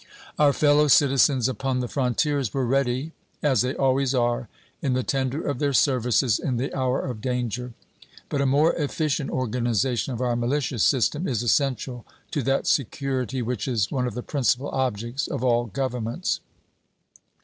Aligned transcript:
Our 0.39 0.51
fellow 0.51 0.87
citizens 0.87 1.47
upon 1.47 1.79
the 1.79 1.87
frontiers 1.87 2.55
were 2.55 2.65
ready, 2.65 3.11
as 3.43 3.61
they 3.61 3.75
always 3.75 4.15
are, 4.15 4.49
in 4.81 4.93
the 4.93 5.03
tender 5.03 5.45
of 5.45 5.59
their 5.59 5.73
services 5.73 6.39
in 6.39 6.57
the 6.57 6.75
hour 6.75 7.01
of 7.05 7.21
danger. 7.21 7.73
But 8.27 8.41
a 8.41 8.47
more 8.47 8.73
efficient 8.73 9.29
organization 9.29 10.11
of 10.11 10.19
our 10.19 10.35
militia 10.35 10.79
system 10.79 11.27
is 11.27 11.43
essential 11.43 12.03
to 12.31 12.41
that 12.41 12.65
security 12.65 13.43
which 13.43 13.67
is 13.67 13.91
one 13.91 14.07
of 14.07 14.15
the 14.15 14.23
principal 14.23 14.69
objects 14.69 15.27
of 15.27 15.43
all 15.43 15.67
governments. 15.67 16.39